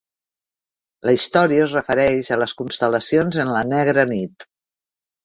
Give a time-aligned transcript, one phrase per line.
[1.09, 4.49] La història es refereix a les constel·lacions en la negra nit.